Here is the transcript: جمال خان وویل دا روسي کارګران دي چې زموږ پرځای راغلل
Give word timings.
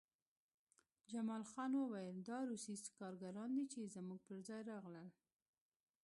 جمال 1.11 1.43
خان 1.51 1.71
وویل 1.75 2.17
دا 2.29 2.37
روسي 2.49 2.75
کارګران 2.99 3.49
دي 3.57 3.65
چې 3.73 3.91
زموږ 3.95 4.19
پرځای 4.29 4.61
راغلل 4.71 5.09